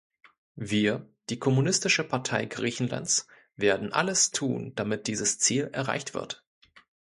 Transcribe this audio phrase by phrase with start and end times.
[0.55, 6.43] Wir, die Kommunistische Partei Griechenlands, werden alles tun, damit dieses Ziel erreicht wird.